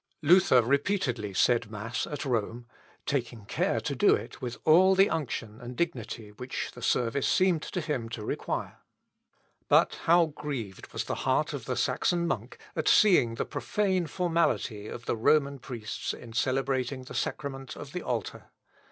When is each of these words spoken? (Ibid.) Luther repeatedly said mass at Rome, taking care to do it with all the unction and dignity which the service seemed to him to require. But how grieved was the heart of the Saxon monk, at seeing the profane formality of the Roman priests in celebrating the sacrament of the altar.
(Ibid.) 0.23 0.29
Luther 0.31 0.61
repeatedly 0.63 1.31
said 1.31 1.69
mass 1.69 2.07
at 2.07 2.25
Rome, 2.25 2.65
taking 3.05 3.45
care 3.45 3.79
to 3.81 3.95
do 3.95 4.15
it 4.15 4.41
with 4.41 4.57
all 4.65 4.95
the 4.95 5.11
unction 5.11 5.61
and 5.61 5.75
dignity 5.75 6.31
which 6.31 6.71
the 6.73 6.81
service 6.81 7.27
seemed 7.27 7.61
to 7.61 7.79
him 7.79 8.09
to 8.09 8.25
require. 8.25 8.79
But 9.69 9.99
how 10.05 10.25
grieved 10.25 10.91
was 10.91 11.03
the 11.03 11.13
heart 11.21 11.53
of 11.53 11.65
the 11.65 11.77
Saxon 11.77 12.25
monk, 12.25 12.57
at 12.75 12.87
seeing 12.87 13.35
the 13.35 13.45
profane 13.45 14.07
formality 14.07 14.87
of 14.87 15.05
the 15.05 15.15
Roman 15.15 15.59
priests 15.59 16.15
in 16.15 16.33
celebrating 16.33 17.03
the 17.03 17.13
sacrament 17.13 17.75
of 17.75 17.91
the 17.91 18.01
altar. 18.01 18.49